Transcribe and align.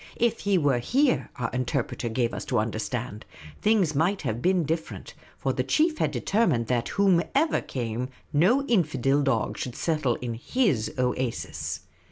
If 0.15 0.39
he 0.39 0.57
were 0.57 0.79
here, 0.79 1.29
our 1.35 1.51
interpreter 1.53 2.09
gave 2.09 2.33
us 2.33 2.43
to 2.45 2.57
understand, 2.57 3.23
things 3.61 3.93
might 3.93 4.23
have 4.23 4.41
been 4.41 4.63
different; 4.63 5.13
for 5.37 5.53
the 5.53 5.63
chief 5.63 5.99
had 5.99 6.09
determined 6.09 6.65
that, 6.65 6.89
whatever 6.97 7.61
came, 7.61 8.09
no 8.33 8.65
infidel 8.65 9.21
dog 9.21 9.59
should 9.59 9.75
settle 9.75 10.15
in 10.15 10.33
his 10.33 10.91
oasis. 10.97 11.81